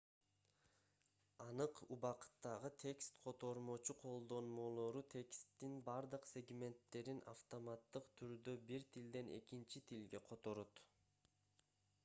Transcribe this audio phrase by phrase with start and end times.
[1.43, 10.83] анык убакыттагы текст котормочу колдонмолору тексттин бардык сегменттерин автоматтык түрдө бир тилден экинчи тилге которот